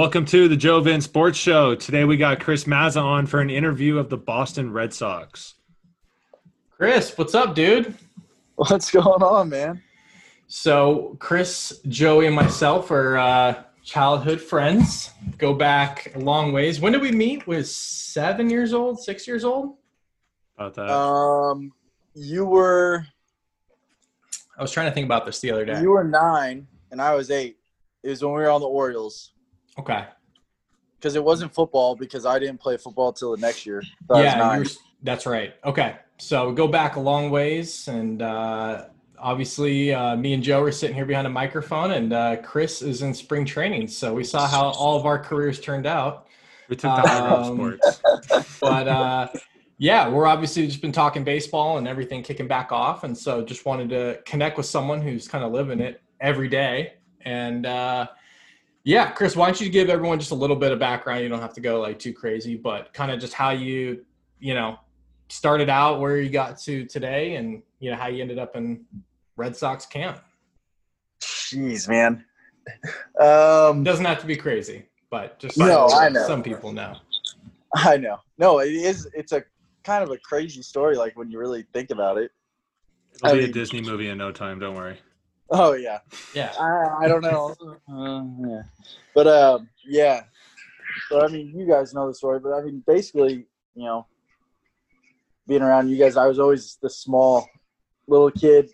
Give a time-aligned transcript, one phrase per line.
[0.00, 1.74] Welcome to the Joe Vin Sports Show.
[1.74, 5.56] Today we got Chris Mazza on for an interview of the Boston Red Sox.
[6.70, 7.94] Chris, what's up, dude?
[8.54, 9.82] What's going on, man?
[10.48, 15.10] So, Chris, Joey, and myself are uh, childhood friends.
[15.36, 16.80] Go back a long ways.
[16.80, 17.46] When did we meet?
[17.46, 19.76] Was seven years old, six years old?
[20.56, 20.90] About that.
[20.90, 21.74] Um,
[22.14, 23.04] you were
[24.56, 25.78] I was trying to think about this the other day.
[25.82, 27.58] you were nine and I was eight.
[28.02, 29.32] It was when we were on the Orioles
[29.80, 30.04] Okay.
[30.98, 33.82] because it wasn't football because I didn't play football till the next year.
[34.08, 34.66] So yeah, you were,
[35.02, 35.54] that's right.
[35.64, 35.96] Okay.
[36.18, 37.88] So, we go back a long ways.
[37.88, 38.86] And uh,
[39.18, 43.00] obviously, uh, me and Joe are sitting here behind a microphone, and uh, Chris is
[43.02, 43.88] in spring training.
[43.88, 46.26] So, we saw how all of our careers turned out.
[46.68, 48.58] we took the high road um, sports.
[48.60, 49.28] but uh,
[49.78, 53.64] yeah, we're obviously just been talking baseball and everything kicking back off, and so just
[53.64, 56.94] wanted to connect with someone who's kind of living it every day.
[57.22, 58.08] And uh,
[58.84, 61.22] yeah, Chris, why don't you give everyone just a little bit of background?
[61.22, 64.04] You don't have to go like too crazy, but kind of just how you,
[64.38, 64.78] you know,
[65.28, 68.84] started out, where you got to today, and you know how you ended up in
[69.36, 70.20] Red Sox camp.
[71.20, 72.24] Jeez, man.
[73.20, 76.26] Um, doesn't have to be crazy, but just No, I know.
[76.26, 76.96] some people know.
[77.74, 78.18] I know.
[78.38, 79.08] No, it is.
[79.14, 79.44] It's a
[79.84, 80.96] kind of a crazy story.
[80.96, 82.30] Like when you really think about it.
[83.14, 84.58] It'll be I a mean- Disney movie in no time.
[84.58, 84.98] Don't worry.
[85.50, 85.98] Oh yeah.
[86.34, 86.52] Yeah.
[86.58, 87.54] I, I don't know.
[87.92, 88.62] Uh, yeah.
[89.14, 90.22] But um, yeah.
[91.08, 94.06] So I mean, you guys know the story, but I mean, basically, you know,
[95.48, 97.48] being around you guys, I was always the small
[98.06, 98.70] little kid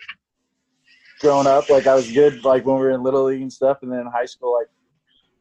[1.20, 1.70] growing up.
[1.70, 4.00] Like I was good, like when we were in little league and stuff, and then
[4.00, 4.68] in high school, like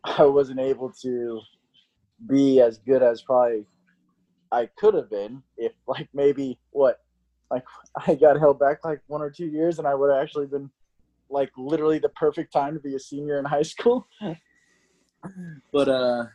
[0.19, 1.41] I wasn't able to
[2.27, 3.65] be as good as probably
[4.51, 7.01] I could have been if, like, maybe what,
[7.51, 7.63] like
[8.07, 10.69] I got held back like one or two years, and I would have actually been
[11.29, 14.07] like literally the perfect time to be a senior in high school.
[15.71, 16.25] but uh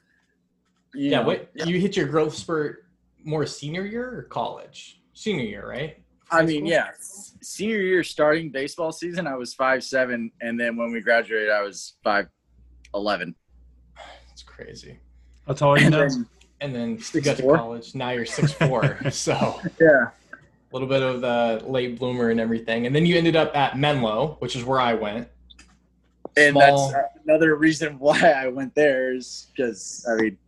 [0.95, 2.87] you Yeah, know, wait, you hit your growth spurt
[3.23, 5.01] more senior year or college?
[5.15, 6.03] Senior year, right?
[6.33, 6.89] I mean, yeah.
[7.43, 11.63] Senior year starting baseball season, I was five seven, and then when we graduated, I
[11.63, 12.29] was five
[12.95, 13.35] eleven.
[14.33, 14.99] It's crazy.
[15.47, 16.27] That's all are you And then,
[16.61, 17.95] And then you got to college.
[17.95, 19.61] Now you're six four, so
[20.71, 22.87] a little bit of the late bloomer and everything.
[22.87, 25.29] And then you ended up at Menlo, which is where I went.
[26.37, 30.39] and Small- that's another reason why I went there is because I mean,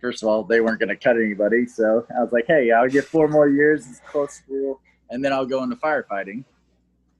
[0.00, 2.88] first of all, they weren't going to cut anybody, so I was like, hey, I'll
[2.88, 4.80] get four more years, it's close school,
[5.10, 6.44] and then I'll go into firefighting.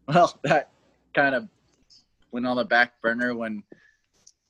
[0.08, 0.70] Well, that
[1.12, 1.48] kind of
[2.32, 3.62] went on the back burner when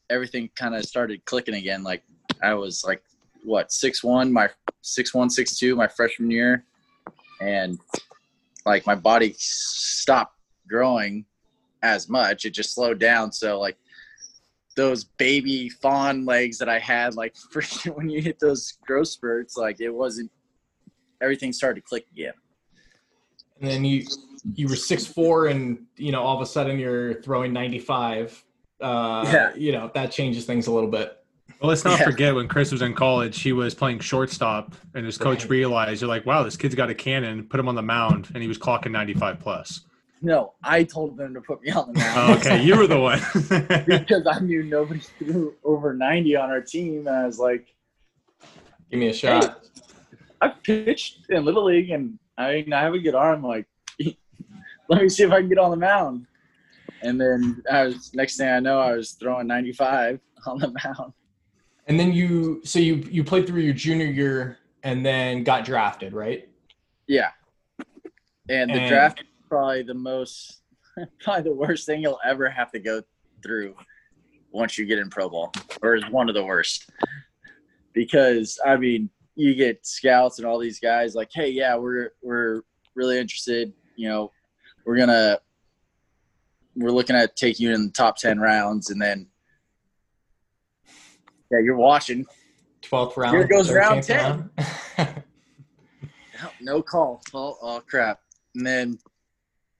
[0.09, 1.83] everything kind of started clicking again.
[1.83, 2.05] Like
[2.41, 3.03] I was like,
[3.43, 4.51] what six one, my
[4.83, 6.65] six one, six two, my freshman year,
[7.41, 7.79] and
[8.67, 10.37] like my body stopped
[10.69, 11.25] growing
[11.83, 12.45] as much.
[12.45, 13.33] It just slowed down.
[13.33, 13.77] So like
[14.77, 17.35] those baby fawn legs that I had, like
[17.95, 20.31] when you hit those growth spurts, like it wasn't.
[21.21, 22.35] Everything started to click again.
[23.61, 24.07] And then you
[24.55, 28.45] you were six four, and you know all of a sudden you're throwing ninety five.
[28.81, 29.55] Uh, Yeah.
[29.57, 31.17] You know that changes things a little bit.
[31.61, 32.05] Well, let's not Yeah.
[32.05, 35.51] forget when Chris was in college, he was playing shortstop, and his coach Right.
[35.51, 38.43] realized, "You're like, wow, this kid's got a cannon." Put him on the mound, and
[38.43, 39.81] he was clocking 95 plus.
[40.23, 42.41] No, I told them to put me on the Oh, mound.
[42.41, 43.19] okay, you were the one.
[43.87, 47.07] because I knew nobody threw over 90 on our team.
[47.07, 47.75] And I was like,
[48.91, 49.65] Give me a shot.
[50.41, 53.43] I've pitched in Little League and I, mean, I have a good arm.
[53.43, 53.67] Like,
[54.89, 56.27] let me see if I can get on the mound.
[57.03, 61.13] And then I was, next thing I know, I was throwing 95 on the mound.
[61.89, 66.13] And then you so you you played through your junior year and then got drafted,
[66.13, 66.49] right?
[67.07, 67.31] Yeah.
[68.49, 70.63] And the And- draft is probably the most,
[71.21, 73.03] probably the worst thing you'll ever have to go
[73.43, 73.75] through
[74.51, 76.91] once you get in pro ball, or is one of the worst.
[77.93, 82.63] Because I mean, you get scouts and all these guys like, hey, yeah, we're we're
[82.95, 83.73] really interested.
[83.97, 84.33] You know,
[84.85, 85.39] we're gonna
[86.77, 89.27] we're looking at take you in the top ten rounds, and then
[91.51, 92.27] yeah, you're watching.
[92.83, 93.37] Twelfth round.
[93.37, 94.51] Here goes round 10.
[94.99, 95.23] round.
[96.61, 97.23] no call.
[97.35, 98.21] Oh, oh crap.
[98.55, 98.99] And then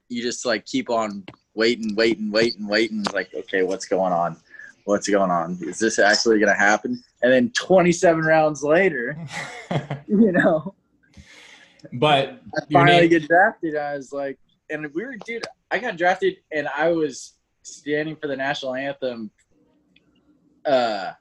[0.09, 1.25] you just like keep on
[1.55, 3.05] waiting, waiting, waiting, waiting.
[3.13, 4.37] Like, okay, what's going on?
[4.85, 5.59] What's going on?
[5.61, 7.03] Is this actually going to happen?
[7.23, 9.19] And then 27 rounds later,
[10.09, 10.75] you know,
[11.93, 13.77] but I finally name, get drafted.
[13.77, 14.39] I was like,
[14.71, 19.31] and we were, dude, I got drafted and I was standing for the national anthem
[20.65, 21.13] uh,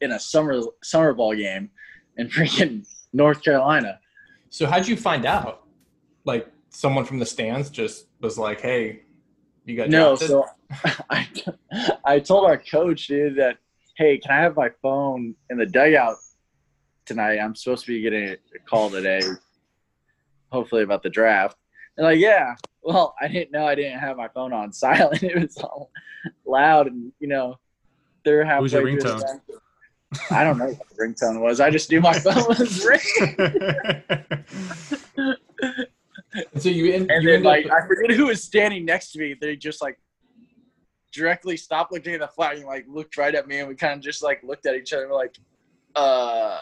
[0.00, 1.70] in a summer summer ball game
[2.16, 3.98] in freaking North Carolina.
[4.50, 5.64] so how'd you find out?
[6.24, 9.02] Like someone from the stands just was like, "Hey,
[9.64, 10.44] you got No, drafted." so
[11.10, 11.28] I,
[12.04, 13.56] I told our coach, dude, that
[13.96, 16.16] "Hey, can I have my phone in the dugout
[17.06, 17.38] tonight?
[17.38, 18.36] I'm supposed to be getting a
[18.68, 19.20] call today,
[20.50, 21.56] hopefully about the draft."
[21.96, 22.54] And like, yeah.
[22.82, 25.22] Well, I didn't know I didn't have my phone on silent.
[25.22, 25.90] It was all
[26.46, 27.56] loud, and you know,
[28.24, 28.62] they're halfway.
[28.64, 29.20] Who's your through the ringtone?
[29.48, 29.57] game.
[30.30, 31.60] I don't know what the ringtone was.
[31.60, 32.84] I just knew my phone was
[33.18, 33.36] ringing.
[36.58, 39.18] So you, end, And you then like up, I forget who was standing next to
[39.18, 39.34] me.
[39.38, 39.98] They just like
[41.12, 43.94] directly stopped looking at the flag and like looked right at me and we kind
[43.94, 45.36] of just like looked at each other like,
[45.96, 46.60] uh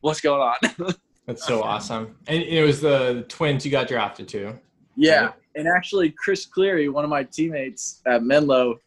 [0.00, 0.94] what's going on?
[1.26, 2.16] that's so awesome.
[2.26, 4.58] And it was the twins you got drafted to.
[4.96, 5.26] yeah.
[5.26, 5.34] Right.
[5.56, 8.78] And actually Chris Cleary, one of my teammates at Menlo,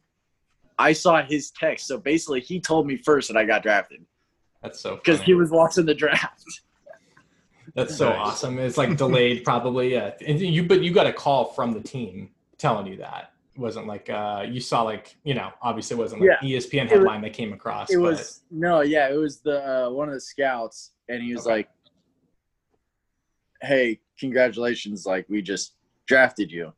[0.80, 1.88] I saw his text.
[1.88, 4.06] So basically he told me first that I got drafted
[4.62, 6.44] That's so because he was watching the draft.
[7.76, 8.18] That's so Nice.
[8.20, 8.60] awesome.
[8.60, 9.94] It's like delayed, probably.
[9.94, 13.32] Yeah, and you but you got a call from the team telling you that.
[13.56, 16.58] It wasn't like uh, you saw like you know obviously it wasn't like Yeah.
[16.60, 17.90] ESPN was- headline that came across.
[17.92, 21.34] It but- was no, yeah, it was the uh, one of the scouts, and he
[21.34, 21.56] was Okay.
[21.58, 21.70] like,
[23.62, 25.06] "Hey, congratulations!
[25.06, 25.74] Like we just
[26.06, 26.74] drafted you."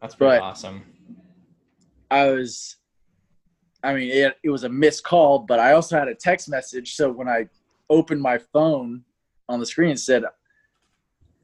[0.00, 0.82] that's pretty but- awesome.
[2.12, 2.76] I was,
[3.82, 6.94] I mean, it, it was a missed call, but I also had a text message.
[6.94, 7.48] So when I
[7.88, 9.04] opened my phone
[9.48, 10.24] on the screen, it said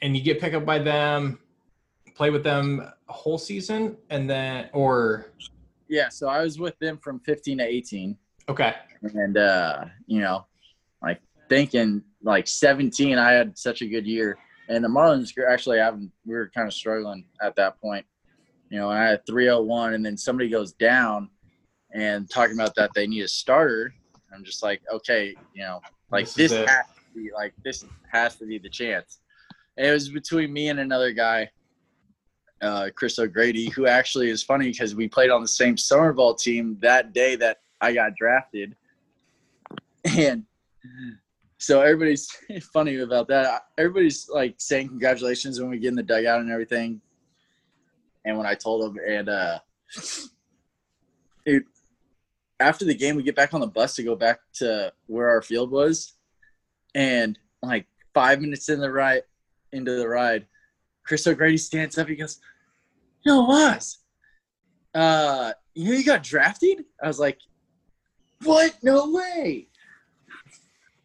[0.02, 1.38] And you get picked up by them,
[2.14, 5.32] play with them a whole season, and then or
[5.88, 8.18] Yeah, so I was with them from 15 to 18,
[8.50, 8.74] okay,
[9.14, 10.44] and uh, you know,
[11.02, 14.36] like thinking like 17, I had such a good year,
[14.68, 18.04] and the Marlins were actually having we were kind of struggling at that point.
[18.68, 21.30] You know, and I had 301, and then somebody goes down,
[21.94, 23.94] and talking about that they need a starter.
[24.34, 28.36] I'm just like, okay, you know, like This this, has to be like this has
[28.36, 29.20] to be the chance.
[29.76, 31.50] And it was between me and another guy,
[32.62, 36.34] uh, Chris O'Grady, who actually is funny because we played on the same summer ball
[36.34, 38.76] team that day that I got drafted.
[40.04, 40.44] And
[41.58, 42.28] so everybody's
[42.72, 43.66] funny about that.
[43.78, 47.00] Everybody's like saying congratulations when we get in the dugout and everything.
[48.24, 49.58] And when I told them, and uh,
[51.46, 51.64] it,
[52.64, 55.42] after the game, we get back on the bus to go back to where our
[55.42, 56.14] field was,
[56.94, 59.22] and like five minutes in the ride,
[59.72, 60.46] into the ride,
[61.04, 62.08] Chris O'Grady stands up.
[62.08, 62.40] He goes,
[63.22, 63.98] "Yo, was,
[64.94, 67.38] uh, you know you got drafted?" I was like,
[68.44, 68.74] "What?
[68.82, 69.68] No way!"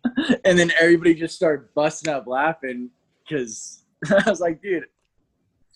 [0.46, 2.90] and then everybody just started busting up laughing
[3.28, 4.86] because I was like, "Dude,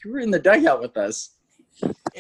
[0.03, 1.32] you were in the dugout with us."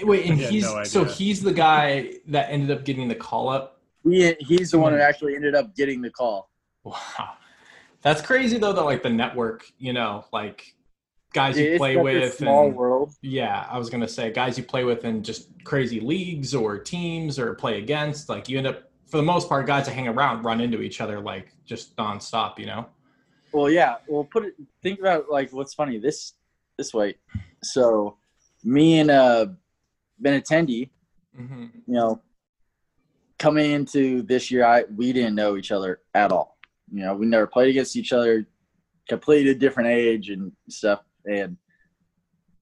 [0.03, 3.81] Wait, and he's no so he's the guy that ended up getting the call up.
[4.03, 5.03] He, he's the one who hmm.
[5.03, 6.49] actually ended up getting the call.
[6.83, 7.35] Wow,
[8.01, 8.73] that's crazy though.
[8.73, 10.75] That like the network, you know, like
[11.33, 13.13] guys you It's play such a with, small and world.
[13.21, 17.39] yeah, I was gonna say guys you play with in just crazy leagues or teams
[17.39, 18.29] or play against.
[18.29, 20.99] Like you end up for the most part, guys that hang around run into each
[20.99, 22.59] other like just nonstop.
[22.59, 22.85] You know.
[23.51, 23.97] Well, yeah.
[24.07, 24.55] Well, put it.
[24.81, 26.33] Think about like what's funny this
[26.77, 27.15] this way.
[27.61, 28.17] So,
[28.63, 29.47] me and uh,
[30.23, 30.89] Benintendi,
[31.39, 31.63] Mm-hmm.
[31.87, 32.21] you know,
[33.39, 36.57] coming into this year, I we didn't know each other at all.
[36.91, 38.45] You know, we never played against each other.
[39.09, 41.01] Completely different age and stuff.
[41.25, 41.57] And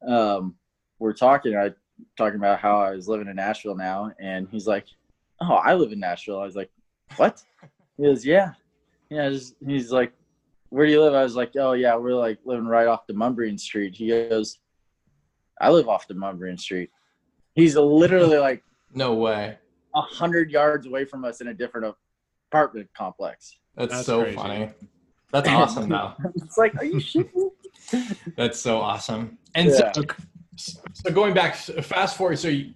[0.08, 0.56] um,
[1.00, 1.56] we're talking.
[1.58, 1.72] I
[2.18, 4.86] talking about how I was living in Nashville now, and he's like,
[5.42, 6.72] "Oh, I live in Nashville." I was like,
[7.18, 7.44] "What?"
[7.98, 8.54] He goes, "Yeah,
[9.10, 10.14] yeah." Just, he's like,
[10.70, 13.14] "Where do you live?" I was like, "Oh yeah, we're like living right off the
[13.14, 14.60] Mumbrian Street." He goes,
[15.62, 16.90] "I live off the Mumbrian Street."
[17.56, 18.64] He's literally like
[18.94, 19.58] No way.
[19.96, 21.96] a hundred yards away from us in a different
[22.50, 23.58] apartment complex.
[23.76, 24.36] That's, That's so crazy.
[24.38, 24.70] funny.
[25.32, 26.14] That's awesome though.
[26.36, 27.52] It's like, are you shitting?
[28.36, 29.38] That's so awesome.
[29.56, 29.92] And Yeah.
[29.94, 32.74] so, so going back, fast forward, so you,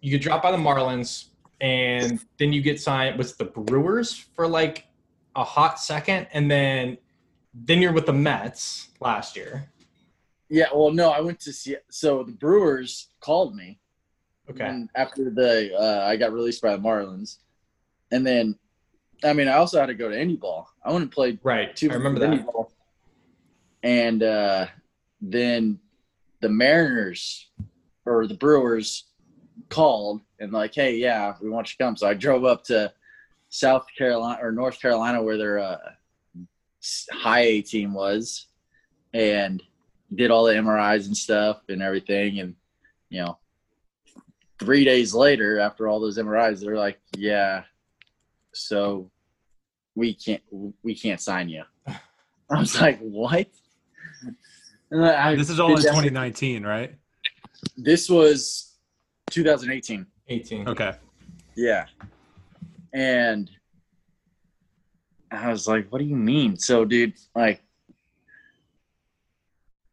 [0.00, 1.26] you get dropped by the Marlins,
[1.60, 4.86] and then you get signed with the Brewers for like
[5.34, 6.98] a hot second, and then
[7.54, 9.70] then you're with the Mets last year.
[10.50, 11.76] Yeah, well, no, I went to see.
[11.90, 13.78] So the Brewers called me
[14.50, 14.64] Okay.
[14.64, 17.36] and after the uh, I got released by the Marlins,
[18.10, 18.58] and then,
[19.22, 20.66] I mean, I also had to go to Indy Ball.
[20.82, 21.76] I went and played Right.
[21.76, 22.46] two I remember Indy that.
[22.46, 22.72] Ball,
[23.82, 24.66] and uh,
[25.20, 25.78] then
[26.40, 27.50] the Mariners
[28.06, 29.04] or the Brewers
[29.68, 31.96] called and like, hey, yeah, we want you to come.
[31.96, 32.90] So I drove up to
[33.50, 35.76] South Carolina or North Carolina where their uh,
[37.12, 38.46] high A team was,
[39.12, 39.62] and
[40.14, 42.54] did all the MRIs and stuff and everything, and
[43.10, 43.38] you know,
[44.58, 47.62] three days later, after all those MRIs, they're like, yeah,
[48.52, 49.10] so
[49.94, 50.42] we can't
[50.82, 51.62] we can't sign you.
[51.86, 53.48] I was like, what?
[54.90, 56.94] And I- This is all in 2019, right?
[57.76, 58.76] This was
[59.30, 60.06] 2018.
[60.28, 60.68] 18.
[60.68, 60.92] Okay.
[61.56, 61.86] Yeah.
[62.94, 63.50] And
[65.30, 66.56] I was like, what do you mean?
[66.56, 67.60] So, dude, like,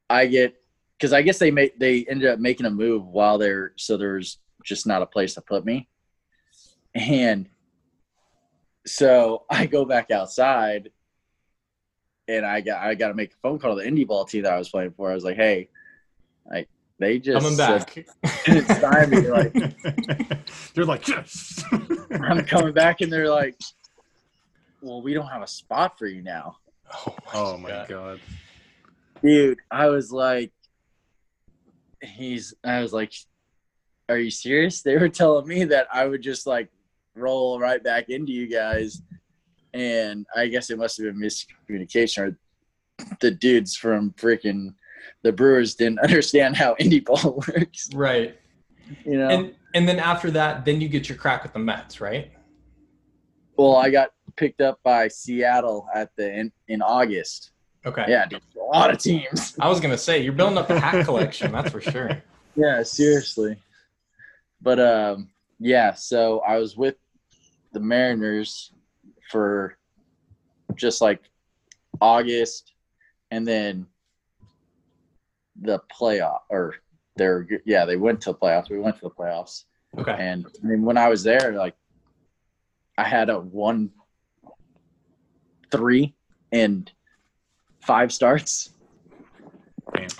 [0.10, 0.56] I get,
[0.98, 4.38] because I guess they made, they ended up making a move while they're, so there's
[4.64, 5.88] just not a place to put me.
[6.94, 7.48] And
[8.86, 10.92] so I go back outside
[12.28, 14.44] and I got, I got to make a phone call to the indie ball team
[14.44, 15.12] that I was playing for.
[15.12, 15.70] I was like, hey,
[16.50, 18.06] like, they just Coming said- back.
[18.48, 19.54] It's time to be like,
[20.74, 21.64] They're like, yes.
[22.12, 23.56] I'm coming back, and they're like,
[24.82, 26.58] "Well, we don't have a spot for you now,
[27.34, 28.20] oh my oh god.
[29.26, 30.52] Dude." I was like,
[32.02, 33.14] "He's," I was like,
[34.10, 36.70] "Are you serious?" They were telling me that I would just like
[37.16, 39.02] roll right back into you guys,
[39.74, 42.38] and I guess it must have been miscommunication, or
[43.22, 44.74] the dudes from freaking
[45.24, 47.90] the Brewers didn't understand how indie ball works.
[47.94, 48.40] Right.
[49.06, 52.00] You know, And and then after that, then you get your crack with the Mets,
[52.00, 52.32] right?
[53.58, 57.52] well, I got picked up by Seattle at the in, in August.
[57.86, 58.06] Okay.
[58.08, 59.56] Yeah, dude, a lot of teams.
[59.60, 62.22] I was gonna say you're building up the hat collection, that's for sure.
[62.58, 63.58] Yeah, seriously.
[64.62, 65.28] But um
[65.60, 66.96] yeah, so I was with
[67.74, 68.72] the Mariners
[69.30, 69.78] for
[70.76, 71.20] just like
[72.00, 72.72] August
[73.30, 73.88] and then
[75.62, 76.76] the playoff or
[77.18, 78.70] they're yeah, they went to the playoffs.
[78.70, 79.66] We went to the playoffs.
[79.98, 80.16] Okay.
[80.18, 81.76] And I mean when I was there, like
[82.98, 83.92] I had a one
[85.72, 86.16] three
[86.54, 86.90] and
[87.86, 88.72] five starts.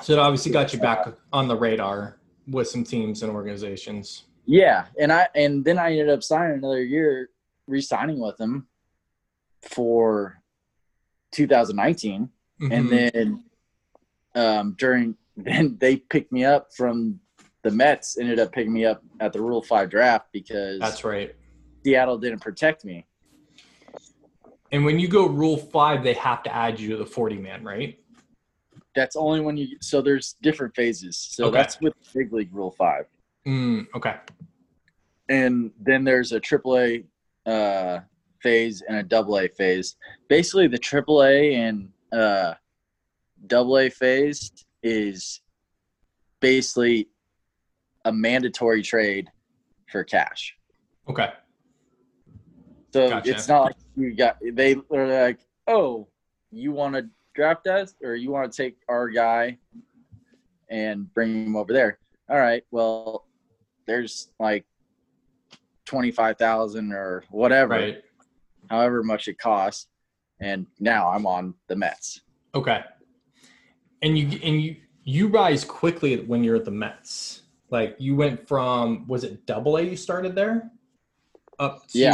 [0.04, 2.18] So it obviously got you back on the radar
[2.48, 4.24] with some teams and organizations.
[4.46, 7.30] Yeah, and I and then I ended up signing another year,
[7.68, 8.68] re-signing with them
[9.64, 10.40] for
[11.32, 12.30] 2019,
[12.62, 12.90] and Mhm.
[13.12, 13.44] then
[14.36, 17.20] um, during then they picked me up from
[17.64, 18.18] the Mets.
[18.18, 21.36] Ended up picking me up at the Rule Five draft because that's right.
[21.84, 23.06] Seattle didn't protect me.
[24.72, 27.64] And when you go Rule Five, they have to add you to the 40 man,
[27.64, 28.00] right?
[28.96, 29.78] That's only when you.
[29.82, 31.18] So there's different phases.
[31.18, 31.58] So Okay.
[31.58, 33.06] that's with Big League Rule Five,
[33.46, 34.16] Mm, okay.
[35.30, 37.06] and then there's a AAA
[37.46, 38.00] uh,
[38.42, 39.96] phase and a Double A phase.
[40.30, 42.54] Basically, the AAA and uh,
[43.48, 45.42] Double A phase is
[46.40, 47.08] basically
[48.06, 49.30] a mandatory trade
[49.92, 50.56] for cash.
[51.10, 51.32] Okay.
[52.96, 53.30] So Gotcha.
[53.32, 56.08] it's not like you got they are like, oh,
[56.50, 59.58] you want to draft us or you want to take our guy
[60.70, 62.00] and bring him over there.
[62.30, 63.26] All right, well,
[63.86, 64.64] there's like
[65.84, 68.02] twenty five thousand or whatever, Right.
[68.70, 69.88] however much it costs,
[70.40, 72.22] and now I'm on the Mets.
[72.56, 72.82] Okay.
[74.04, 77.42] And you and you you rise quickly when you're at the Mets.
[77.70, 80.72] Like you went from was it double A you started there?
[81.60, 82.12] Up to Yeah.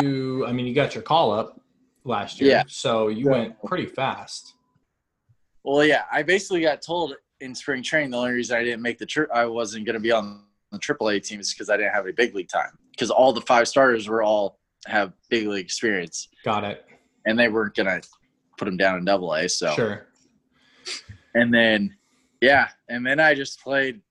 [0.48, 1.60] I mean you got your call up
[2.04, 2.50] last year.
[2.52, 2.64] Yeah.
[2.68, 3.32] So you Yeah.
[3.32, 4.54] went pretty fast.
[5.64, 8.98] Well, yeah, I basically got told in spring training the only reason I didn't make
[8.98, 11.94] the trip, I wasn't going to be on the AAA team is because I didn't
[11.94, 12.78] have any big league time.
[12.92, 16.86] Because all the five starters were all have big league experience, Got it.
[17.26, 18.08] and they weren't going to
[18.58, 19.48] put them down in Double A.
[19.48, 20.08] So, Sure.
[21.36, 21.96] and then,
[22.42, 24.02] yeah, and then I just played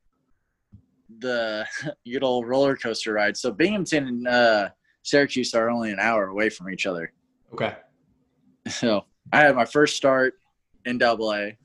[1.18, 1.66] the
[2.04, 3.36] good old roller coaster ride.
[3.36, 4.68] So Binghamton and uh,
[5.02, 7.12] Syracuse are only an hour away from each other.
[7.52, 7.74] Okay.
[8.68, 10.34] So I had my first start
[10.84, 11.56] in double A,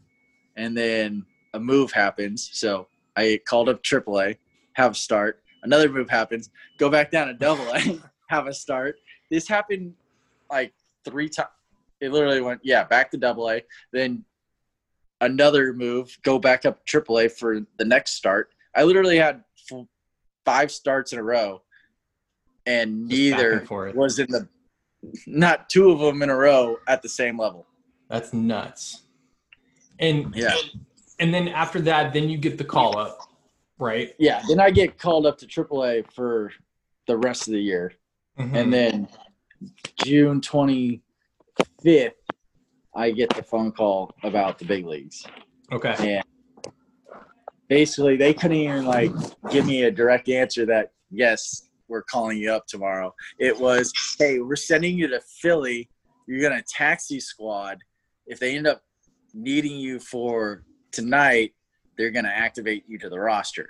[0.55, 2.49] and then a move happens.
[2.53, 4.37] So I get called up triple A,
[4.73, 5.41] have a start.
[5.63, 7.99] Another move happens, go back down to double A,
[8.29, 8.97] have a start.
[9.31, 9.93] This happened
[10.51, 10.73] like
[11.03, 11.49] three times.
[12.01, 14.23] It literally went, yeah, back to double A, then
[15.21, 18.49] another move, go back up triple A for the next start.
[18.75, 19.43] I literally had
[20.45, 21.61] five starts in a row,
[22.65, 24.47] and neither and was in the,
[25.27, 27.67] not two of them in a row at the same level.
[28.09, 29.03] That's nuts.
[29.99, 30.53] And Yeah.
[31.19, 33.19] and then after that, then you get the call up,
[33.79, 34.13] right?
[34.19, 34.41] Yeah.
[34.47, 36.51] Then I get called up to triple A for
[37.07, 37.93] the rest of the year.
[38.37, 38.53] Mhm.
[38.53, 39.07] and then
[40.03, 42.11] June 25th,
[42.93, 45.25] I get the phone call about the big leagues.
[45.71, 46.73] okay, And
[47.69, 49.11] basically, they couldn't even like
[49.51, 53.13] give me a direct answer that yes, we're calling you up tomorrow.
[53.39, 55.89] It was, hey, we're sending you to Philly.
[56.27, 57.79] You're gonna taxi squad.
[58.27, 58.81] If they end up
[59.33, 61.53] needing you for tonight,
[61.97, 63.67] they're gonna activate you to the roster.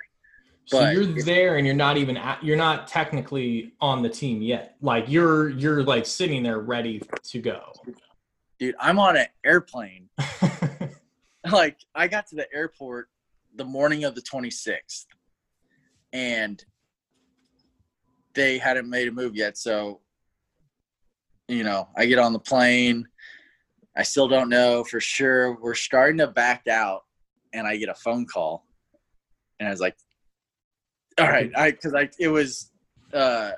[0.66, 4.76] so you're there and you're not even you're not technically on the team yet.
[4.80, 7.72] Like you're you're like sitting there ready to go.
[8.58, 10.08] Dude, I'm on an airplane
[11.52, 13.08] like I got to the airport
[13.54, 15.06] the morning of the 26th
[16.12, 16.64] and
[18.36, 19.58] they hadn't made a move yet.
[19.58, 20.00] So
[21.48, 23.08] you know I get on the plane.
[23.96, 25.58] I still don't know for sure.
[25.60, 27.04] We're starting to back out
[27.54, 28.66] and I get a phone call.
[29.58, 29.96] And I was like
[31.18, 32.70] all right I cuz I it was
[33.12, 33.52] uh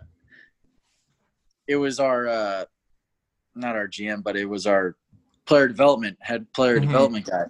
[1.66, 2.64] it was our uh
[3.54, 4.97] not our GM but it was our
[5.44, 6.82] player development head player Mhm.
[6.87, 7.44] development guy.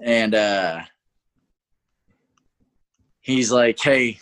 [0.00, 0.84] And uh
[3.20, 4.18] he's like hey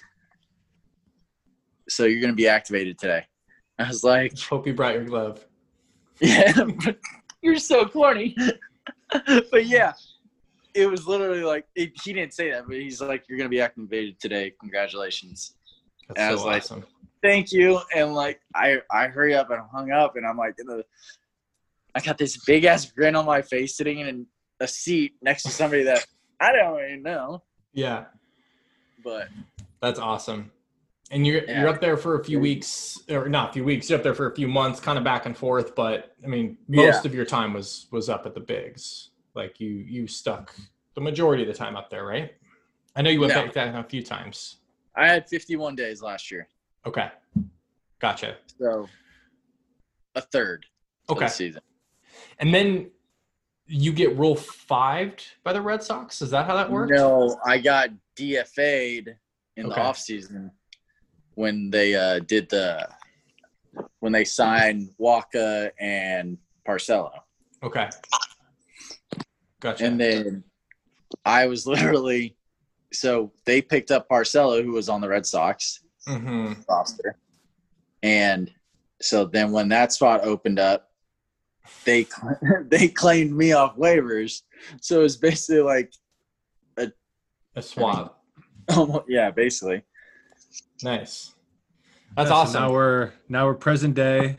[1.89, 3.25] so you're gonna be activated today.
[3.79, 5.45] I was like Hope you brought your glove.
[6.21, 6.53] yeah
[7.43, 8.37] you're so corny.
[9.51, 9.93] But yeah
[10.75, 13.61] it was literally like it, he didn't say that but he's like you're gonna be
[13.61, 14.53] activated today.
[14.61, 15.55] Congratulations.
[16.09, 16.85] That's I so was like- awesome.
[17.23, 17.81] thank you.
[17.95, 20.85] And like i i hurry up and hung up and i'm like in the
[21.95, 24.27] i got this big ass grin on my face sitting in
[24.61, 26.05] a seat next to somebody that
[26.41, 27.43] i don't even know.
[27.73, 28.05] Yeah,
[29.05, 29.29] but
[29.81, 30.51] that's awesome.
[31.15, 31.61] And you're Yeah.
[31.61, 33.89] you're up there for a few weeks, or not a few weeks.
[33.89, 35.77] You're up there for a few months, kind of back and forth.
[35.77, 39.11] But I mean, most of your time was was up at the bigs.
[39.33, 40.53] Like you you stuck
[40.95, 42.35] the majority of the time up there, right?
[42.97, 43.45] I know you went No.
[43.45, 44.57] back that a few times.
[44.97, 46.49] I had 51 days last year,
[46.85, 47.11] Okay,
[48.01, 48.37] gotcha.
[48.59, 48.89] so
[50.17, 50.67] a third
[51.09, 51.63] Okay, season.
[52.41, 52.91] and then
[53.67, 56.23] you get rule fived by the Red Sox.
[56.23, 56.93] Is that how that worked?
[56.93, 59.17] No, I got DFA'd
[59.57, 59.75] in Okay.
[59.75, 60.51] the off season
[61.35, 62.89] when they uh, did the
[64.01, 67.11] when they signed Wacha and Porcello,
[67.63, 67.89] Okay,
[69.61, 69.85] gotcha.
[69.85, 70.45] and then
[71.25, 72.37] I was literally
[72.93, 77.17] so they picked up Porcello, who was on the Red Sox hmm roster,
[78.03, 78.51] and
[79.01, 80.91] so then when that spot opened up,
[81.85, 82.07] they
[82.69, 84.43] they claimed me off waivers.
[84.81, 85.93] So it was basically like,
[87.57, 88.21] a swap.
[88.77, 89.83] almost, yeah, basically.
[90.83, 91.35] Nice.
[92.17, 92.63] That's Yeah, so awesome.
[92.63, 94.37] now we're now we're present day.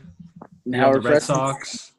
[0.64, 1.92] Now the we're Red pressing- Sox,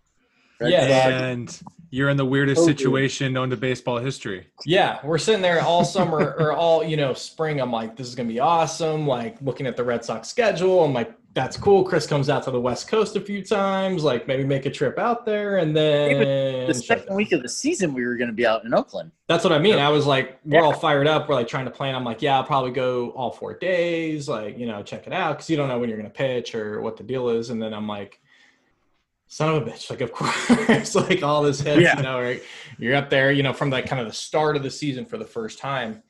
[0.60, 1.13] Red Yeah, Sox.
[1.13, 4.47] and you're in the weirdest Oh, situation known to baseball history.
[4.65, 7.60] Yeah, we're sitting there all summer or all, you know, spring.
[7.62, 9.08] I'm like, this is going to be awesome.
[9.08, 11.84] Like, looking at the Red Sox schedule, I'm like, that's cool.
[11.84, 14.97] Chris comes out to the West Coast a few times, like, maybe make a trip
[14.97, 15.58] out there.
[15.60, 18.73] And then the second week of the season we were going to be out in
[18.73, 19.12] Oakland.
[19.28, 19.78] that's what I mean.
[19.78, 21.30] I was like, we're all fired up.
[21.30, 21.93] We're like trying to plan.
[21.93, 25.38] I'm like, yeah, I'll probably go all four days, like, you know, check it out
[25.38, 27.52] because you don't know when you're going to pitch or what the deal is.
[27.52, 28.19] And then I'm like,
[29.28, 31.98] son of a bitch, like, of course, like all this hits, Yeah.
[31.98, 32.42] you know, right?
[32.78, 35.18] You're up there, you know, from like kind of the start of the season for
[35.18, 36.02] the first time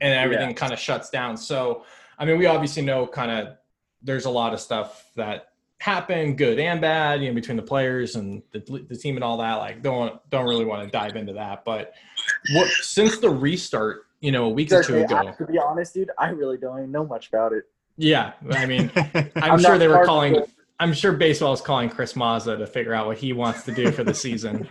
[0.00, 1.36] and everything kind of shuts down.
[1.36, 1.84] So,
[2.18, 3.56] I mean, we obviously know kind of
[4.02, 8.16] there's a lot of stuff that happened, good and bad, you know, between the players
[8.16, 9.54] and the, the team and all that.
[9.54, 11.64] Like, don't don't really want to dive into that.
[11.64, 11.92] But
[12.52, 16.10] what since the restart, you know, a week or two ago, to be honest, dude,
[16.18, 17.64] I really don't even know much about it.
[17.96, 20.42] yeah, I mean, I'm, I'm sure they were part of calling.
[20.78, 23.72] The- I'm sure baseball is calling Chris Mazza to figure out what he wants to
[23.74, 24.64] do for the season.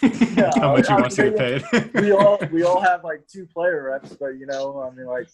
[0.00, 1.94] How much he I wants to get paid.
[2.02, 5.28] we all we all have like two player reps, but you know, I mean, like,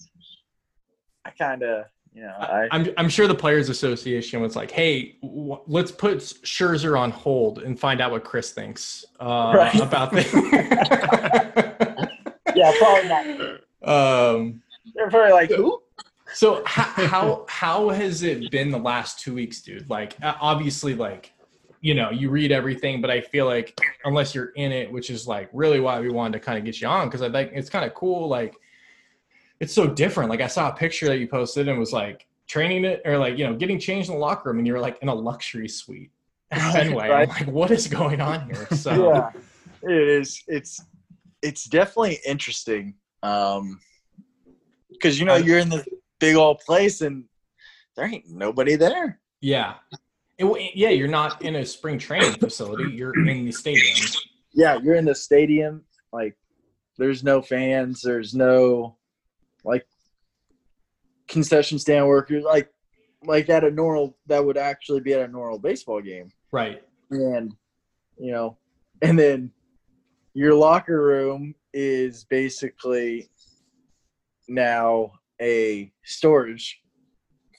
[1.25, 5.17] I kind of, you know, I I'm, I'm sure the Players Association was like, "Hey,
[5.23, 9.81] w- let's put Scherzer on hold and find out what Chris thinks uh, Right.
[9.81, 10.23] about the."
[12.57, 13.27] yeah, probably not.
[14.35, 14.63] um,
[14.95, 15.81] They're probably like, who?
[16.35, 19.89] So how, how how has it been the last two weeks, dude?
[19.89, 21.33] Like, uh, obviously, like
[21.81, 25.27] you know, you read everything, but I feel like unless you're in it, which is
[25.27, 27.71] like really why we wanted to kind of get you on because I think it's
[27.71, 28.29] kind of cool.
[28.29, 28.57] Like,
[29.61, 30.31] it's so different.
[30.31, 33.39] Like, I saw a picture that you posted and was like training it or like
[33.39, 35.69] you know getting changed in the locker room, and you were like in a luxury
[35.69, 36.11] suite.
[36.53, 37.09] Fenway.
[37.09, 37.29] Right.
[37.29, 38.67] Like, what is going on here?
[38.75, 39.31] So yeah,
[39.83, 40.43] it is.
[40.49, 40.81] It's
[41.43, 42.95] it's definitely interesting.
[43.23, 43.81] Um,
[44.91, 45.87] because you know you're in this
[46.19, 47.25] big old place and
[47.97, 49.21] there ain't nobody there.
[49.41, 49.75] yeah.
[50.39, 52.93] It yeah, you're not in a spring training facility.
[52.93, 53.97] You're in the stadium.
[54.53, 55.83] Yeah, you're in the stadium.
[56.13, 56.37] Like,
[56.97, 58.03] there's no fans.
[58.03, 58.97] There's no
[59.65, 59.85] like
[61.27, 62.45] concession stand workers.
[62.45, 62.71] Like,
[63.25, 66.31] like at a normal that would actually be at a normal baseball game.
[66.53, 66.83] Right.
[67.11, 67.55] and
[68.17, 68.59] you know
[69.03, 69.51] and then
[70.35, 73.29] your locker room is basically
[74.49, 76.81] now a storage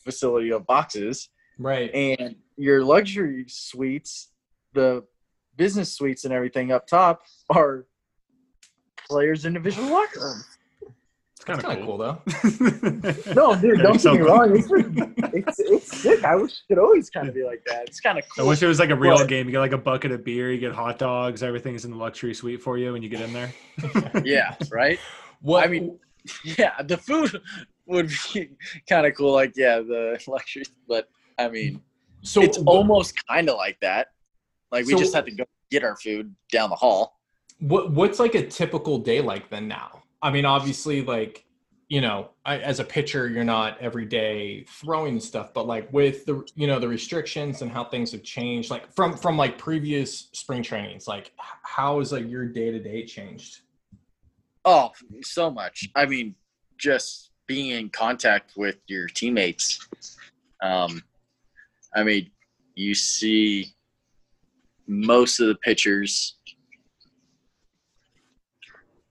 [0.04, 1.92] facility of boxes Right.
[1.94, 4.30] and your luxury suites
[4.74, 5.04] the
[5.58, 7.86] business suites and everything up top are
[9.08, 10.46] players individual locker rooms
[11.36, 11.86] It's kind of cool.
[11.86, 13.34] cool though.
[13.34, 14.68] no dude don't get so me wrong it's,
[15.34, 18.18] it's it's sick i wish it could always kind of be like that it's kind
[18.18, 18.46] of cool.
[18.46, 19.48] I wish it was like a real But- game.
[19.48, 22.34] You get like a bucket of beer, you get hot dogs, everything's in the luxury
[22.34, 23.52] suite for you when you get in there.
[24.24, 25.00] yeah right
[25.42, 26.00] What I mean,
[26.44, 27.42] yeah, the food
[27.86, 28.50] would be
[28.88, 29.34] kind of cool.
[29.34, 31.82] Like, yeah, the luxury, but I mean,
[32.22, 34.08] so it's what, almost kind of like that.
[34.72, 37.20] Like, we So- just had to go get our food down the hall.
[37.60, 40.04] what what's like a typical day like then now?
[40.22, 41.46] I mean, obviously, like
[41.90, 46.24] you know, I, as a pitcher, you're not every day throwing stuff, but like with
[46.26, 50.30] the you know the restrictions and how things have changed, like from from like previous
[50.34, 53.62] spring trainings, like how is like your day to day changed?
[54.66, 54.92] Oh,
[55.22, 55.90] so much.
[55.96, 56.36] I mean,
[56.78, 59.80] just being in contact with your teammates.
[60.62, 61.02] Um,
[61.96, 62.30] I mean,
[62.76, 63.74] you see
[64.88, 66.38] most of the pitchers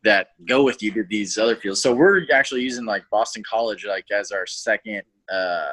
[0.05, 1.83] that go with you to these other fields.
[1.83, 5.73] So we're actually using like Boston College like as our second uh,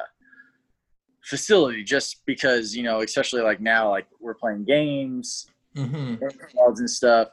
[1.22, 6.78] facility, just because you know, especially like now, like we're playing games Mm-hmm.
[6.78, 7.28] and stuff,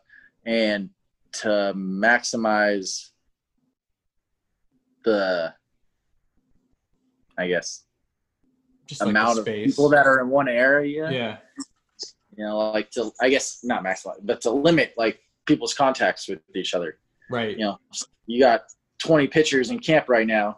[0.46, 0.90] and
[1.42, 3.10] to maximize
[5.04, 5.54] the,
[7.38, 7.84] I guess,
[8.88, 11.12] Just amount of people that are in one area.
[11.12, 11.38] yeah.
[12.36, 16.40] You know, like to, I guess not maximize, but to limit like people's contacts with
[16.56, 16.98] each other.
[17.30, 17.52] Right.
[17.52, 17.78] You know,
[18.26, 18.64] you got
[19.00, 20.58] 20 pitchers in camp right now.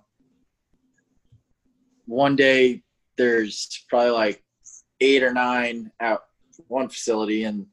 [2.05, 2.83] One day
[3.17, 4.43] there's probably like
[5.01, 6.21] eight or nine out
[6.67, 7.65] one facility, and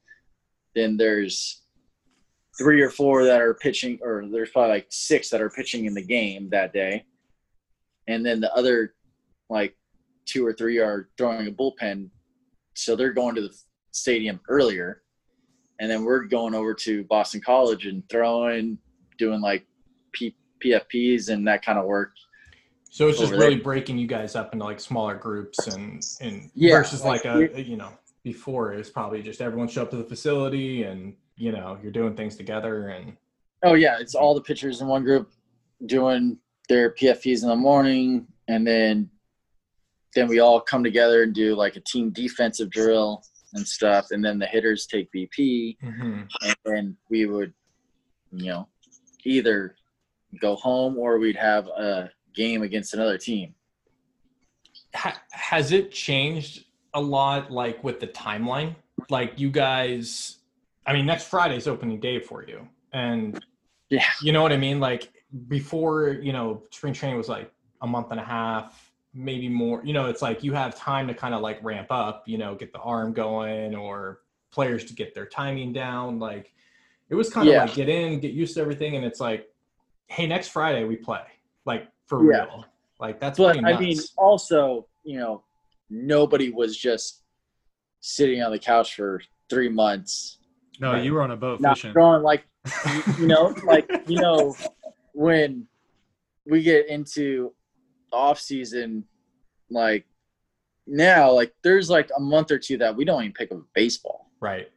[0.75, 1.62] then there's
[2.59, 5.95] three or four that are pitching, or there's probably like six that are pitching in
[5.95, 7.05] the game that day,
[8.09, 8.95] and then the other
[9.49, 9.77] like
[10.27, 12.09] two or three are throwing a bullpen,
[12.75, 13.55] so they're going to the
[13.93, 15.03] stadium earlier,
[15.81, 18.79] and then we're going over to Boston College and throwing,
[19.19, 19.67] doing like
[20.13, 22.13] P- PFPs and that kind of work.
[22.91, 23.49] So it's just over there.
[23.49, 27.51] really breaking you guys up into like smaller groups and and Yeah, versus like, like,
[27.53, 27.89] a, a, you know
[28.23, 31.93] before it was probably just everyone show up to the facility and you know you're
[31.93, 33.17] doing things together and
[33.63, 35.33] Oh yeah, it's all the pitchers in one group
[35.87, 39.09] doing their PFPs in the morning, and then
[40.15, 43.23] then we all come together and do like a team defensive drill
[43.55, 46.23] and stuff, and then the hitters take BP, mm-hmm.
[46.43, 47.53] and then we would,
[48.33, 48.69] you know,
[49.25, 49.77] either
[50.41, 53.55] go home or we'd have a game against another team.
[54.95, 58.75] ha- has it changed a lot like with the timeline
[59.09, 60.42] like you guys
[60.87, 63.45] i mean next friday's opening day for you and
[63.89, 64.05] Yeah.
[64.23, 65.13] you know what i mean like
[65.49, 69.93] before you know spring training was like a month and a half maybe more you
[69.93, 72.73] know it's like you have time to kind of like ramp up you know get
[72.73, 76.53] the arm going or players to get their timing down like
[77.11, 77.65] it was kind of Yeah.
[77.65, 79.49] like get in get used to everything and it's like
[80.07, 81.23] hey next friday we play
[81.65, 82.45] like for Yeah.
[82.45, 82.65] real
[83.01, 85.43] like that's But I mean, also, you know,
[85.91, 87.23] nobody was just
[88.01, 90.39] sitting on the couch for three months
[90.83, 91.05] No, Right.
[91.05, 91.93] you were on a boat not fishing.
[91.93, 92.45] throwing like
[93.21, 94.57] you, know like you know
[95.15, 95.69] when
[96.45, 97.53] we get into
[98.13, 99.05] off season
[99.71, 100.05] like
[100.89, 103.63] now like there's like a month or two that we don't even pick up a
[103.75, 104.69] baseball right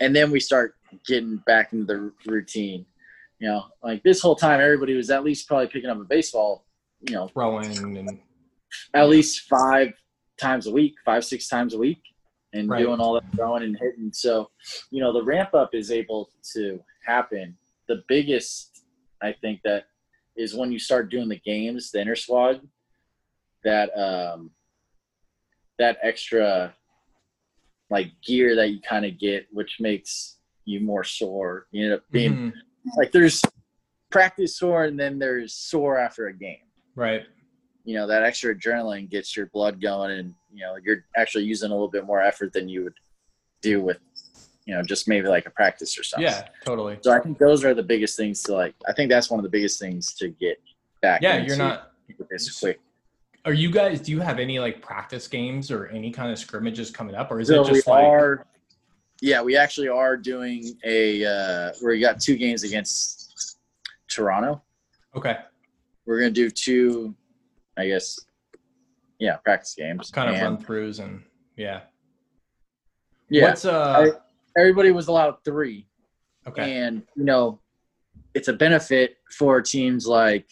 [0.00, 0.74] and then we start
[1.06, 2.84] getting back into the routine
[3.38, 6.66] you know like this whole time everybody was at least probably picking up a baseball
[7.08, 8.18] you know throwing and
[8.94, 9.92] at least five
[10.40, 12.02] times a week five six times a week
[12.52, 12.80] and Right.
[12.82, 14.12] doing all that throwing and hitting.
[14.12, 14.50] So
[14.90, 17.56] you know the ramp up is able to happen.
[17.88, 18.84] The biggest
[19.22, 19.84] i think that
[20.36, 22.66] is when you start doing the games the inter squad
[23.64, 24.50] that um
[25.78, 26.74] that extra
[27.90, 31.66] like gear that you kind of get which makes you more sore.
[31.72, 32.52] You end up being Mhm.
[32.96, 33.42] like there's
[34.10, 36.64] practice sore and then there's sore after a game.
[36.94, 37.26] Right
[37.84, 41.70] you know that extra adrenaline gets your blood going, and you know you're actually using
[41.70, 42.94] a little bit more effort than you would
[43.62, 43.98] do with
[44.66, 46.26] you know just maybe like a practice or something.
[46.26, 46.98] Yeah, totally.
[47.02, 48.74] So I think those are the biggest things to like.
[48.88, 50.60] I think that's one of the biggest things to get
[51.02, 51.22] back.
[51.22, 51.92] Yeah, you're not.
[52.30, 52.80] this quick.
[53.44, 54.00] Are you guys?
[54.00, 57.40] Do you have any like practice games or any kind of scrimmages coming up, or
[57.40, 58.46] is So it just we like are.
[59.22, 63.58] Yeah, we actually are doing a uh, where we got two games against
[64.08, 64.62] Toronto.
[65.14, 65.38] okay,
[66.06, 67.14] We're gonna do two,
[67.78, 68.18] I guess.
[69.18, 70.10] Yeah, practice games.
[70.10, 71.22] kind of And- run throughs and
[71.56, 71.82] yeah.
[73.28, 74.10] Yeah, What's uh?
[74.58, 75.86] everybody was allowed three,
[76.48, 76.78] okay.
[76.78, 77.60] and you know,
[78.34, 80.48] it's a benefit for teams like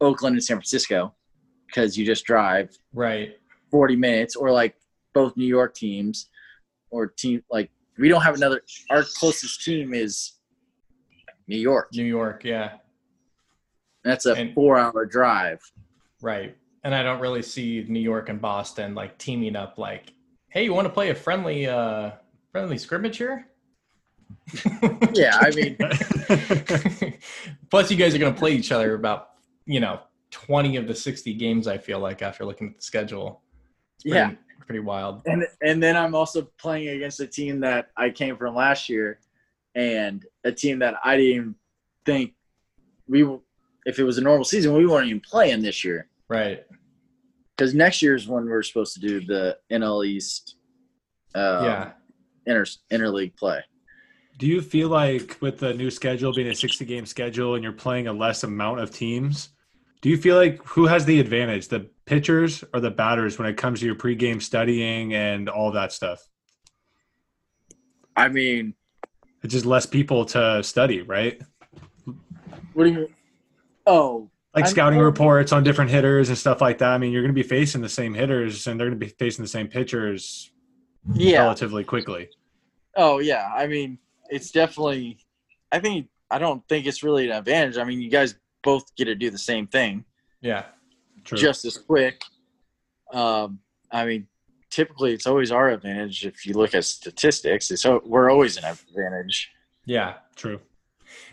[0.00, 1.14] Oakland and San Francisco
[1.66, 3.36] because you just drive Right.
[3.70, 4.76] 40 minutes, or like
[5.12, 6.30] both New York teams,
[6.90, 8.62] or team like we don't have another.
[8.90, 10.38] Our closest team is
[11.46, 11.88] New York.
[11.92, 12.42] New York.
[12.44, 12.78] Yeah.
[14.04, 15.60] That's a And- four-hour drive.
[16.22, 16.56] Right.
[16.84, 19.78] And I don't really see New York and Boston like teaming up.
[19.78, 20.12] Like,
[20.48, 22.12] hey, you want to play a friendly, uh,
[22.52, 23.48] friendly scrimmage here?
[25.14, 25.76] Yeah, I mean,
[27.70, 29.30] Plus, you guys are going to play each other about
[29.66, 31.66] you know twenty of the sixty games.
[31.68, 33.42] I feel like after looking at the schedule,
[33.96, 34.32] it's pretty, Yeah.
[34.66, 35.22] pretty wild.
[35.26, 39.20] and and then I'm also playing against a team that I came from last year,
[39.74, 41.54] and a team that I didn't even
[42.04, 42.34] think
[43.06, 43.28] we,
[43.84, 46.08] if it was a normal season, we weren't even playing this year.
[46.28, 46.64] Right.
[47.56, 50.56] Because next year is when we're supposed to do the NL East,
[51.34, 51.92] uh, yeah.
[52.46, 53.60] inter interleague play.
[54.38, 57.72] Do you feel like with the new schedule being a 60 game schedule and you're
[57.72, 59.50] playing a less amount of teams,
[60.00, 63.56] do you feel like who has the advantage, the pitchers or the batters when it
[63.56, 66.28] comes to your pregame studying and all that stuff?
[68.16, 68.74] I mean,
[69.42, 71.40] It's just less people to study, right?
[72.74, 73.08] what do you?
[73.86, 76.90] Oh, Like I'm- scouting reports on different hitters and stuff like that.
[76.92, 79.12] I mean, you're going to be facing the same hitters and they're going to be
[79.12, 80.50] facing the same pitchers
[81.14, 81.40] yeah.
[81.42, 82.28] relatively quickly.
[82.96, 83.98] Oh yeah, I mean,
[84.30, 85.18] it's definitely.
[85.72, 87.76] I think I don't think it's really an advantage.
[87.76, 90.04] I mean, you guys both get to do the same thing
[90.40, 90.64] Yeah.
[91.24, 91.36] True.
[91.36, 92.22] just as quick.
[93.12, 93.58] Um,
[93.90, 94.26] I mean,
[94.70, 97.70] typically it's always our advantage if you look at statistics.
[97.70, 99.50] It's al- we're always an advantage.
[99.84, 100.14] Yeah.
[100.36, 100.60] True.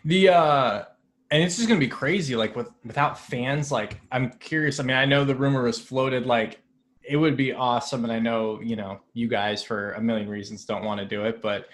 [0.03, 0.83] The uh
[1.31, 4.79] and it's just gonna be crazy, like with without fans, like I'm curious.
[4.79, 6.59] I mean, I know the rumor was floated like
[7.03, 10.65] it would be awesome, and I know, you know, you guys for a million reasons
[10.65, 11.67] don't want to do it, but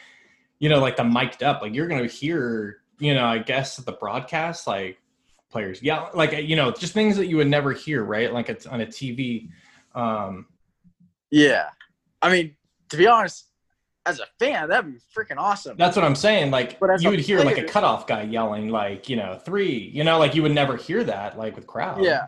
[0.60, 3.92] you know, like the mic'd up, like you're gonna hear, you know, I guess the
[3.92, 5.00] broadcast, like
[5.50, 8.32] players yell like you know, just things that you would never hear, right?
[8.32, 9.50] Like it's on a TV.
[9.96, 10.48] Um
[11.32, 11.70] Yeah,
[12.22, 12.56] I mean,
[12.90, 13.47] to be honest,
[14.08, 15.76] as a fan, that'd be freaking awesome.
[15.78, 16.50] That's what I'm saying.
[16.50, 19.92] Like you would hear like a cutoff guy yelling, like you know, three.
[19.94, 22.04] You know, like you would never hear that, like with crowd.
[22.04, 22.28] Yeah.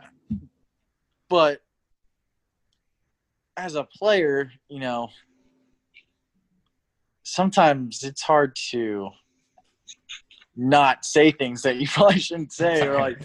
[1.29, 1.61] But
[3.55, 5.09] as a player, you know,
[7.23, 9.09] sometimes it's hard to
[10.55, 13.19] not say things that you probably shouldn't say or like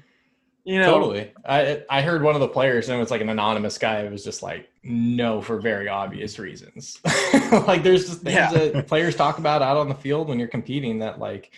[0.64, 1.32] you know totally.
[1.46, 4.00] I I heard one of the players, and it was like an anonymous guy.
[4.00, 7.00] It was just like no for very obvious reasons.
[7.66, 8.50] like there's just things Yeah.
[8.52, 11.50] that players talk about out on the field when you're competing that like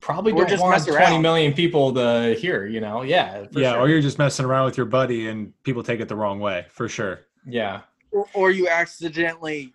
[0.00, 1.22] probably Or don't just want mess 20 around.
[1.22, 2.66] million people to hear.
[2.66, 3.02] You know?
[3.02, 3.46] Yeah.
[3.52, 3.80] for yeah, sure.
[3.82, 6.66] or you're just messing around with your buddy and people take it the wrong way,
[6.70, 7.20] for sure.
[7.46, 7.80] yeah.
[8.12, 9.72] or, or you accidentally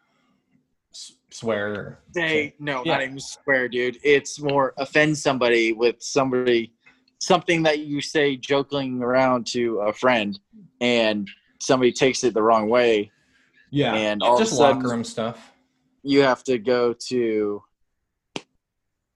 [0.93, 1.99] S- swear.
[2.13, 2.93] say no Yeah.
[2.93, 6.71] not even swear dude it's more offend somebody with somebody
[7.19, 10.39] something that you say joking around to a friend
[10.81, 11.29] and
[11.61, 13.11] somebody takes it the wrong way
[13.71, 13.93] Yeah.
[13.93, 15.51] and all just of a sudden locker room stuff.
[16.03, 17.63] you have to go to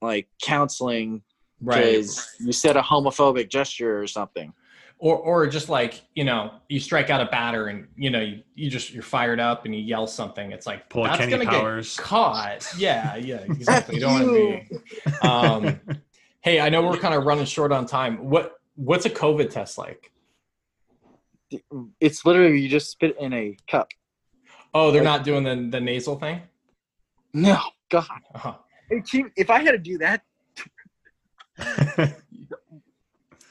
[0.01, 1.23] like counseling
[1.61, 2.05] Right.
[2.39, 4.53] you said a homophobic gesture or something.
[4.97, 8.41] or or just like you know you strike out a batter and you know you,
[8.55, 11.97] you just you're fired up and you yell something it's like Pull that's gonna Powers.
[11.97, 14.79] get caught yeah yeah exactly you don't want to
[15.11, 15.79] be um
[16.41, 19.77] hey i know we're kind of running short on time what what's a covid test
[19.77, 20.11] like
[21.99, 23.87] It's literally you just spit in a cup.
[24.73, 26.41] oh they're Like- not doing the the nasal thing
[27.33, 27.59] No,
[27.89, 28.05] God.
[28.35, 28.55] uh-huh.
[28.89, 30.21] Hey, Chief, If I had to do that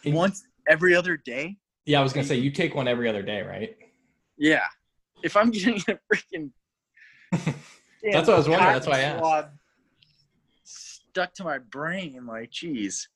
[0.07, 1.57] once every other day,
[1.87, 3.77] yeah i was gonna say you take one every other day right
[4.41, 4.63] yeah.
[5.25, 6.51] If I'm getting a freaking
[7.33, 8.73] That's what I was wondering.
[8.73, 9.49] That's why I asked.
[10.63, 13.09] Stuck to my brain, like, geez.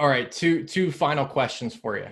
[0.00, 2.08] all right two two final questions for you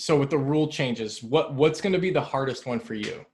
[0.00, 3.24] so with the rule changes what what's going to be the hardest one for you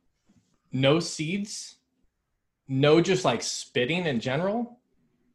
[0.73, 1.77] no seeds
[2.69, 4.79] no just like spitting in general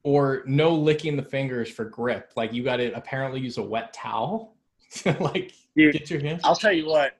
[0.03, 3.93] or no licking the fingers for grip like you got to apparently use a wet
[3.93, 4.55] towel
[5.19, 6.41] like Dude, get your hands.
[6.43, 7.17] I'll tell you what,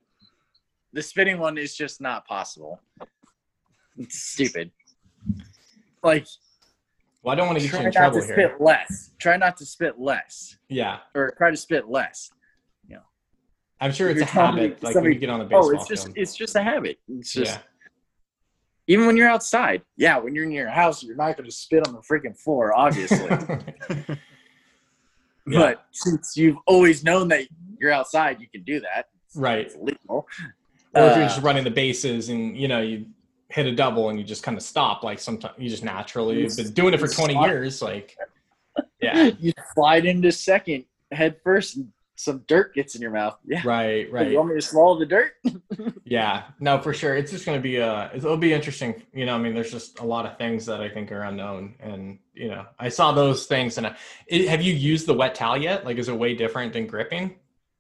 [0.94, 2.82] the spitting one is just not possible.
[3.98, 4.72] It's stupid.
[6.04, 6.26] Like,
[7.24, 8.36] Well, I don't want to get you try in not trouble to here.
[8.36, 9.12] spit less.
[9.20, 12.32] Try not to spit less, Yeah, or try to spit less.
[13.82, 14.84] I'm sure it's a You're telling me habit.
[14.84, 16.18] Like when you get on the baseball Oh, it's just field.
[16.18, 17.00] it's just a habit.
[17.10, 17.58] It's just yeah,
[18.88, 19.82] even when you're outside.
[19.98, 22.74] Yeah, when you're in your house, you're not going to spit on the freaking floor,
[22.78, 23.30] obviously.
[25.48, 25.58] Yeah.
[25.60, 27.48] But since you've always known that
[27.80, 29.08] you're outside, you can do that.
[29.36, 29.66] right.
[29.66, 30.28] It's legal.
[30.94, 33.08] Or if you're Uh, just running the bases and you know you
[33.50, 36.42] hit a double and you just kind of stop, like sometimes you just naturally.
[36.42, 37.48] You've been doing it for 20 Slide.
[37.48, 38.16] years, like
[39.02, 43.36] yeah, you slide into second head first, and some dirt gets in your mouth.
[43.46, 43.62] Yeah.
[43.66, 44.30] right, right.
[44.30, 45.34] You want me to swallow the dirt?
[46.04, 47.16] Yeah, no, for sure.
[47.16, 49.02] It's just going to be uh it'll be interesting.
[49.14, 51.76] You know, I mean, there's just a lot of things that I think are unknown,
[51.80, 53.78] and you know, I saw those things.
[53.78, 53.96] And I,
[54.28, 55.86] it, have you used the wet towel yet?
[55.86, 57.36] Like, is it way different than gripping?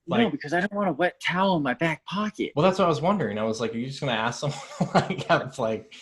[0.08, 2.54] no, because I don't want a wet towel in my back pocket.
[2.56, 3.38] Well, that's what I was wondering.
[3.38, 5.93] I was like, are you just going to ask someone like have like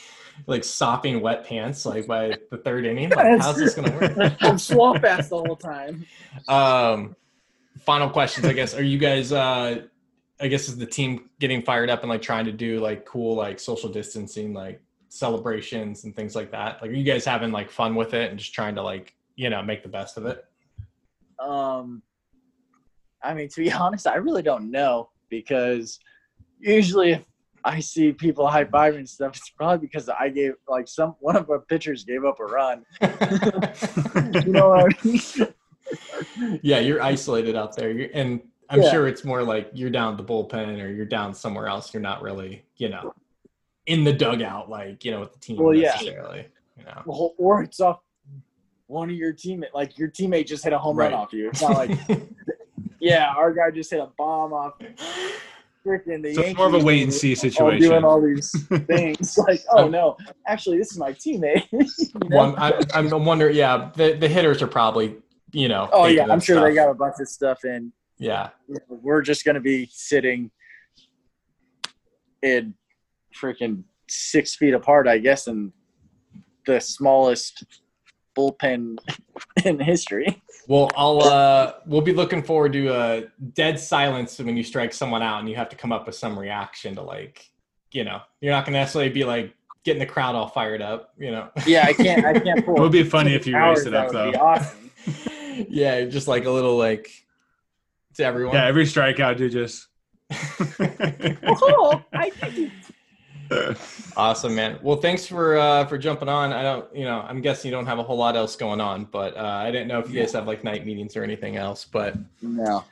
[0.46, 3.10] like sopping wet pants like by the third inning?
[3.10, 4.38] Like, how's this going to work?
[4.40, 6.06] I'm swamp ass the whole time.
[6.48, 7.16] Um,
[7.80, 8.74] final questions, I guess.
[8.74, 9.32] Are you guys?
[9.32, 9.84] Uh,
[10.42, 13.36] I guess is the team getting fired up and like trying to do like cool
[13.36, 16.82] like social distancing like celebrations and things like that?
[16.82, 19.50] Like, are you guys having like fun with it and just trying to like you
[19.50, 20.46] know make the best of it?
[21.40, 22.02] Um,
[23.24, 26.00] I mean, to be honest, I really don't know because
[26.60, 27.26] usually if
[27.64, 31.50] I see people high fiving stuff, it's probably because I gave like some one of
[31.50, 32.86] our pitchers gave up a run.
[34.46, 35.54] You know what I mean?
[36.62, 38.92] Yeah, you're isolated out there, you're, and I'm Yeah.
[38.92, 41.94] sure it's more like you're down the bullpen or you're down somewhere else.
[41.94, 43.14] You're not really, you know,
[43.88, 46.00] in the dugout like you know with the team Well, yeah.
[46.02, 48.00] You know, Or- or it's off
[48.88, 51.12] one of your teammate, like your teammate just hit a home Right.
[51.12, 51.50] run off you.
[51.50, 51.92] It's not like,
[53.00, 54.74] yeah, our guy just hit a bomb off
[55.86, 57.82] freaking the So it's more of a wait and see all situation.
[57.90, 58.52] doing all these
[58.88, 59.38] things.
[59.48, 60.18] like, oh no,
[60.48, 61.66] actually, this is my teammate.
[61.72, 61.80] You
[62.30, 62.38] know?
[62.38, 63.56] One, I, I'm wondering.
[63.56, 65.16] Yeah, the the hitters are probably
[65.52, 65.90] you know.
[65.92, 67.92] oh yeah, I'm sure they got a bunch of stuff in.
[68.18, 68.50] Yeah,
[68.90, 70.52] We're just gonna be sitting
[72.42, 72.74] in
[73.36, 75.72] freaking six feet apart, I guess, in
[76.66, 77.64] the smallest
[78.38, 78.98] bullpen
[79.66, 80.42] in history.
[80.68, 85.22] Well, I'll uh, we'll be looking forward to a dead silence when you strike someone
[85.24, 87.50] out, and you have to come up with some reaction to like,
[87.92, 91.32] you know, you're not gonna necessarily be like getting the crowd all fired up, you
[91.32, 91.50] know.
[91.66, 92.26] Yeah, I can't.
[92.26, 92.76] I can't pull.
[92.78, 94.44] It would be funny if you hours, raised it up, would be though.
[94.44, 94.92] awesome.
[95.70, 97.10] yeah, just like a little like
[98.16, 98.56] to everyone.
[98.56, 99.88] Yeah, every strikeout, dude, just.
[100.32, 102.72] oh, I think
[104.18, 104.80] awesome, man.
[104.82, 106.54] Well, thanks for uh, for jumping on.
[106.54, 109.06] I don't, you know, I'm guessing you don't have a whole lot else going on,
[109.06, 111.86] but uh, I didn't know if you guys have like night meetings or anything else.
[111.86, 112.84] But no.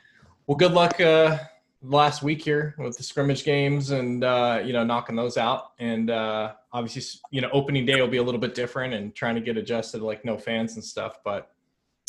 [0.46, 1.38] well, good luck uh,
[1.82, 5.72] last week here with the scrimmage games and uh, you know knocking those out.
[5.78, 9.36] And uh, obviously, you know, opening day will be a little bit different and trying
[9.36, 11.18] to get adjusted like no fans and stuff.
[11.24, 11.50] But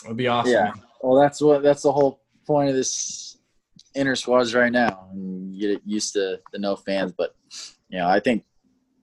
[0.04, 0.52] it'll be awesome.
[0.54, 0.74] Yeah.
[1.02, 3.38] Well, that's what that's the whole point of this
[3.96, 5.08] inner squads right now.
[5.12, 7.36] And you get used to the no fans, but
[7.90, 8.44] you know, I think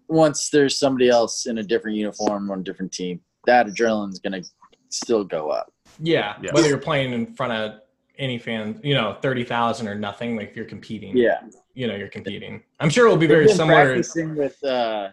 [0.08, 4.42] once there's somebody else in a different uniform on a different team, that adrenaline's gonna
[4.88, 5.72] still go up.
[5.98, 6.52] Yeah, Yes.
[6.52, 7.80] whether you're playing in front of
[8.18, 10.36] any fan, you know, thirty thousand or nothing.
[10.36, 11.40] Like if you're competing, Yeah.
[11.74, 12.62] you know, you're competing.
[12.80, 13.84] I'm sure it will be very We've been similar.
[13.86, 15.08] Practicing with uh,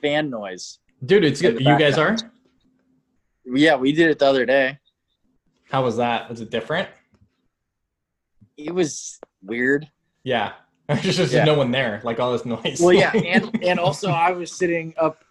[0.00, 0.78] fan noise.
[1.04, 1.60] Dude, it's good.
[1.60, 2.16] You guys are.
[3.44, 4.78] Yeah, we did it the other day.
[5.72, 6.28] How was that?
[6.28, 6.86] Was it different?
[8.58, 9.88] It was weird.
[10.22, 10.52] Yeah,
[10.86, 11.44] there's just Yeah.
[11.44, 12.02] no one there.
[12.04, 12.78] Like all this noise.
[12.78, 15.24] Well, yeah, and and also I was sitting up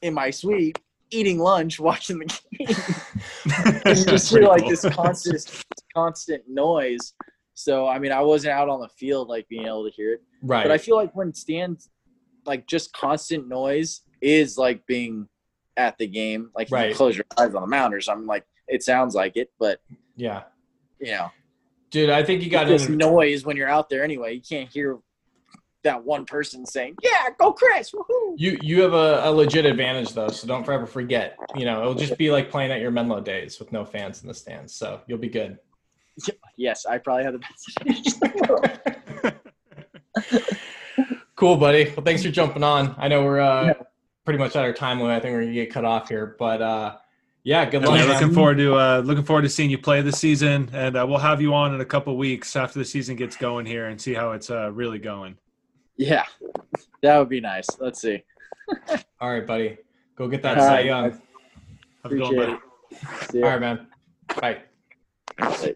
[0.00, 0.78] in my suite
[1.10, 3.82] eating lunch, watching the game.
[3.84, 5.62] and just hear like this constant
[5.94, 7.12] constant noise.
[7.52, 10.22] So I mean, I wasn't out on the field like being able to hear it,
[10.42, 10.64] right.
[10.64, 11.90] but I feel like when stands
[12.46, 15.28] like just constant noise is like being
[15.76, 16.50] at the game.
[16.54, 16.88] Like Right.
[16.88, 19.80] you close your eyes on the mound or something, like it sounds like it, but
[20.16, 20.44] yeah,
[20.98, 21.30] you know,
[21.90, 24.34] dude, I think you got this noise when you're out there anyway.
[24.34, 24.98] You can't hear
[25.82, 28.34] that one person saying, "Yeah, go Chris!" Woohoo!
[28.36, 31.36] You you have a, a legit advantage though, so don't forever forget.
[31.54, 34.28] You know, it'll just be like playing at your Menlo days with no fans in
[34.28, 35.58] the stands, so you'll be good.
[36.56, 39.32] Yes, I probably have the best in the
[40.22, 40.44] world.
[41.36, 41.86] Cool, buddy.
[41.86, 42.94] Well, thanks for jumping on.
[42.96, 43.72] I know we're uh, Yeah.
[44.24, 45.16] pretty much at our time limit.
[45.16, 46.96] I think we're gonna get cut off here, but uh,
[47.44, 47.98] yeah, good luck.
[47.98, 51.06] Yeah, looking forward to uh, looking forward to seeing you play this season, and uh,
[51.06, 54.00] we'll have you on in a couple weeks after the season gets going here and
[54.00, 55.36] see how it's uh, really going.
[55.96, 56.24] Yeah,
[57.02, 57.66] that would be nice.
[57.78, 58.22] Let's see.
[59.20, 59.76] All right, buddy.
[60.16, 61.02] Go get that All Cy right, Young.
[61.04, 61.20] Have
[62.04, 62.52] a good one, Appreciate buddy.
[63.22, 63.30] it.
[63.30, 63.52] See All ya.
[63.52, 63.86] right, man.
[64.40, 64.62] Bye.
[65.38, 65.74] Bye.